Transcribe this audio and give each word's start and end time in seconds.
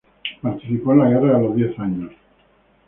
Participó 0.41 0.93
en 0.93 0.97
la 0.97 1.09
Guerra 1.09 1.37
de 1.37 1.43
los 1.45 1.55
Diez 1.55 1.77
Años. 1.77 2.11